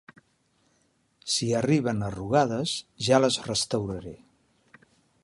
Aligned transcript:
Si 1.33 1.49
arriben 1.59 2.01
arrugades, 2.09 2.75
ja 3.09 3.23
les 3.25 3.41
restauraré. 3.51 4.15